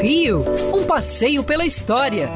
Rio, 0.00 0.44
um 0.74 0.84
passeio 0.84 1.42
pela 1.42 1.64
história, 1.64 2.28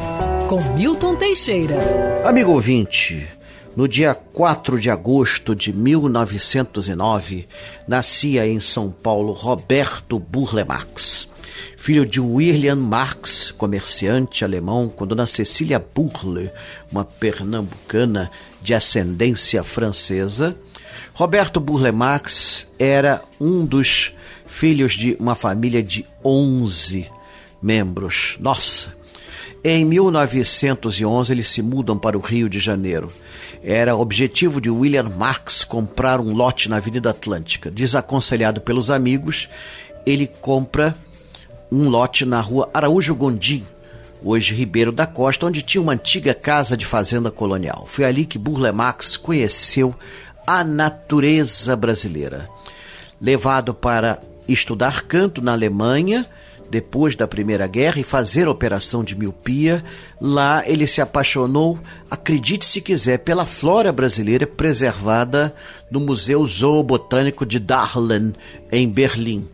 com 0.49 0.61
Milton 0.75 1.17
Teixeira. 1.17 1.77
Amigo 2.25 2.53
ouvinte, 2.53 3.29
no 3.77 3.87
dia 3.87 4.15
4 4.15 4.79
de 4.79 4.91
agosto 4.91 5.55
de 5.55 5.73
1909, 5.73 7.47
nascia 7.87 8.47
em 8.47 8.59
São 8.59 8.91
Paulo 8.91 9.33
Roberto 9.33 10.19
Burle 10.19 10.65
Marx, 10.65 11.29
filho 11.77 12.05
de 12.05 12.21
William 12.21 12.77
Marx, 12.77 13.51
comerciante 13.53 14.45
alemão, 14.45 14.89
com 14.89 15.07
dona 15.07 15.27
Cecília 15.27 15.79
Burle, 15.79 16.51
uma 16.91 17.05
pernambucana 17.05 18.31
de 18.61 18.75
ascendência 18.75 19.63
francesa. 19.63 20.57
Roberto 21.15 21.61
Burle 21.61 21.93
Marx 21.93 22.69
era 22.79 23.23
um 23.41 23.65
dos 23.65 24.13
filhos 24.47 24.95
de 24.95 25.17
uma 25.21 25.35
família 25.35 25.83
de 25.83 26.05
11 26.25 27.09
membros. 27.63 28.37
Nossa! 28.41 28.99
Em 29.63 29.85
1911, 29.85 31.33
eles 31.33 31.49
se 31.49 31.61
mudam 31.61 31.99
para 31.99 32.17
o 32.17 32.21
Rio 32.21 32.49
de 32.49 32.59
Janeiro. 32.59 33.13
Era 33.63 33.95
objetivo 33.95 34.59
de 34.59 34.71
William 34.71 35.11
Marx 35.11 35.65
comprar 35.65 36.19
um 36.19 36.33
lote 36.33 36.67
na 36.67 36.77
Avenida 36.77 37.11
Atlântica. 37.11 37.71
Desaconselhado 37.71 38.63
pelos 38.63 38.91
amigos, 38.91 39.51
ele 40.07 40.27
compra 40.27 40.97
um 41.71 41.91
lote 41.91 42.25
na 42.25 42.41
rua 42.41 42.71
Araújo 42.73 43.15
Gondim, 43.15 43.67
hoje 44.23 44.55
Ribeiro 44.55 44.91
da 44.91 45.07
Costa, 45.07 45.45
onde 45.45 45.61
tinha 45.61 45.83
uma 45.83 45.93
antiga 45.93 46.33
casa 46.33 46.75
de 46.75 46.87
fazenda 46.87 47.31
colonial. 47.31 47.85
Foi 47.87 48.07
ali 48.07 48.25
que 48.25 48.39
Burle 48.39 48.73
Marx 48.73 49.19
conheceu 49.19 49.95
a 50.47 50.65
natureza 50.65 51.77
brasileira. 51.77 52.49
Levado 53.21 53.75
para 53.75 54.21
estudar 54.49 55.03
canto 55.03 55.43
na 55.43 55.53
Alemanha, 55.53 56.27
depois 56.71 57.17
da 57.17 57.27
Primeira 57.27 57.67
Guerra 57.67 57.99
e 57.99 58.05
fazer 58.05 58.49
operação 58.49 59.03
de 59.03 59.17
miopia. 59.17 59.83
Lá 60.21 60.63
ele 60.67 60.87
se 60.87 61.01
apaixonou, 61.01 61.79
acredite 62.11 62.65
se 62.65 62.81
quiser, 62.81 63.19
pela 63.19 63.45
flora 63.45 63.93
brasileira 63.93 64.47
preservada 64.47 65.55
no 65.91 65.99
Museu 65.99 66.47
Zoobotânico 66.47 67.45
de 67.45 67.59
Dahlem, 67.59 68.33
em 68.71 68.89
Berlim. 68.89 69.49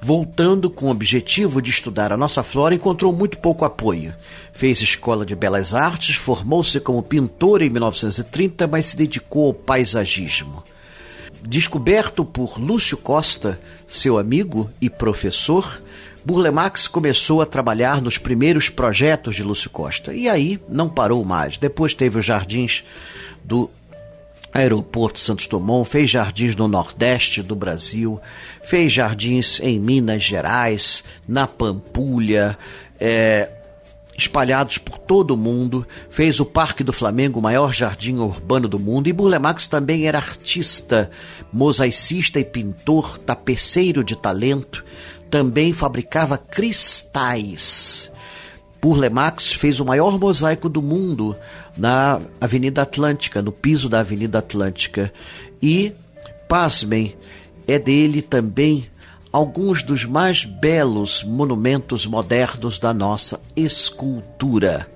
Voltando 0.00 0.70
com 0.70 0.86
o 0.86 0.90
objetivo 0.90 1.60
de 1.60 1.70
estudar 1.70 2.12
a 2.12 2.16
nossa 2.16 2.42
flora, 2.42 2.74
encontrou 2.74 3.12
muito 3.12 3.38
pouco 3.38 3.64
apoio. 3.64 4.14
Fez 4.52 4.80
escola 4.80 5.26
de 5.26 5.34
belas 5.34 5.74
artes, 5.74 6.14
formou-se 6.14 6.78
como 6.80 7.02
pintor 7.02 7.62
em 7.62 7.68
1930, 7.68 8.66
mas 8.68 8.86
se 8.86 8.96
dedicou 8.96 9.48
ao 9.48 9.54
paisagismo. 9.54 10.62
Descoberto 11.42 12.24
por 12.24 12.58
Lúcio 12.58 12.96
Costa, 12.96 13.60
seu 13.86 14.18
amigo 14.18 14.70
e 14.80 14.88
professor, 14.88 15.80
Burle 16.24 16.50
Marx 16.50 16.86
começou 16.86 17.40
a 17.40 17.46
trabalhar 17.46 18.02
nos 18.02 18.18
primeiros 18.18 18.68
projetos 18.68 19.34
de 19.34 19.42
Lúcio 19.42 19.70
Costa 19.70 20.12
e 20.14 20.28
aí 20.28 20.60
não 20.68 20.88
parou 20.88 21.24
mais. 21.24 21.56
Depois 21.56 21.94
teve 21.94 22.18
os 22.18 22.24
jardins 22.24 22.84
do 23.42 23.70
Aeroporto 24.52 25.18
Santos 25.18 25.46
Dumont, 25.46 25.88
fez 25.88 26.10
jardins 26.10 26.56
no 26.56 26.66
Nordeste 26.66 27.42
do 27.42 27.54
Brasil, 27.54 28.20
fez 28.62 28.92
jardins 28.92 29.60
em 29.60 29.78
Minas 29.78 30.22
Gerais, 30.22 31.04
na 31.26 31.46
Pampulha, 31.46 32.58
é, 32.98 33.50
espalhados 34.16 34.78
por 34.78 34.98
todo 34.98 35.32
o 35.32 35.36
mundo, 35.36 35.86
fez 36.10 36.40
o 36.40 36.44
Parque 36.44 36.82
do 36.82 36.92
Flamengo, 36.92 37.38
o 37.38 37.42
maior 37.42 37.72
jardim 37.72 38.16
urbano 38.16 38.68
do 38.68 38.78
mundo, 38.78 39.08
e 39.08 39.12
Burle 39.12 39.38
Marx 39.38 39.68
também 39.68 40.08
era 40.08 40.18
artista, 40.18 41.08
mosaicista 41.52 42.40
e 42.40 42.44
pintor, 42.44 43.16
tapeceiro 43.18 44.02
de 44.02 44.16
talento, 44.16 44.84
também 45.30 45.72
fabricava 45.72 46.36
cristais. 46.36 48.10
Burle 48.80 49.10
Marx 49.10 49.52
fez 49.52 49.80
o 49.80 49.84
maior 49.84 50.18
mosaico 50.18 50.68
do 50.68 50.80
mundo 50.80 51.36
na 51.76 52.20
Avenida 52.40 52.82
Atlântica, 52.82 53.42
no 53.42 53.50
piso 53.50 53.88
da 53.88 54.00
Avenida 54.00 54.38
Atlântica. 54.38 55.12
E, 55.60 55.92
pasmem, 56.48 57.16
é 57.66 57.78
dele 57.78 58.22
também 58.22 58.88
alguns 59.32 59.82
dos 59.82 60.04
mais 60.04 60.44
belos 60.44 61.22
monumentos 61.22 62.06
modernos 62.06 62.78
da 62.78 62.94
nossa 62.94 63.40
escultura. 63.56 64.88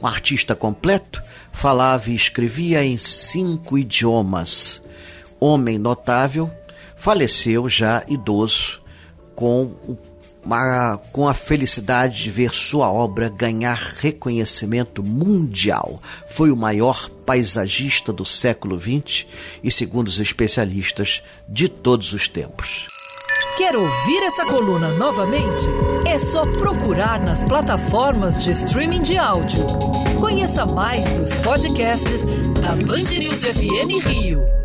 Um 0.00 0.06
artista 0.06 0.54
completo, 0.54 1.22
falava 1.52 2.10
e 2.10 2.14
escrevia 2.14 2.84
em 2.84 2.98
cinco 2.98 3.78
idiomas. 3.78 4.82
Homem 5.40 5.78
notável, 5.78 6.50
faleceu 6.96 7.68
já 7.68 8.04
idoso 8.06 8.80
com, 9.34 9.72
com 11.12 11.28
a 11.28 11.34
felicidade 11.34 12.22
de 12.22 12.30
ver 12.30 12.52
sua 12.52 12.90
obra 12.90 13.28
ganhar 13.28 13.76
reconhecimento 13.76 15.02
mundial. 15.02 16.02
Foi 16.26 16.50
o 16.50 16.56
maior 16.56 17.08
paisagista 17.24 18.12
do 18.12 18.24
século 18.24 18.78
XX 18.78 19.26
e, 19.62 19.70
segundo 19.70 20.08
os 20.08 20.18
especialistas, 20.18 21.22
de 21.48 21.68
todos 21.68 22.12
os 22.12 22.28
tempos. 22.28 22.88
Quer 23.56 23.76
ouvir 23.76 24.22
essa 24.24 24.46
coluna 24.46 24.88
novamente? 24.94 25.66
É 26.06 26.18
só 26.18 26.42
procurar 26.42 27.22
nas 27.22 27.44
plataformas 27.44 28.42
de 28.42 28.50
streaming 28.50 29.02
de 29.02 29.18
áudio. 29.18 29.64
Conheça 30.18 30.64
mais 30.64 31.08
dos 31.18 31.34
podcasts 31.36 32.24
da 32.60 32.70
Band 32.70 33.10
News 33.18 33.44
FM 33.44 34.06
Rio. 34.06 34.61